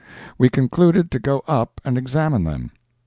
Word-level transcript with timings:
We 0.39 0.49
concluded 0.49 1.11
to 1.11 1.19
go 1.19 1.43
up 1.47 1.79
and 1.85 1.95
examine 1.95 2.43
them. 2.43 2.71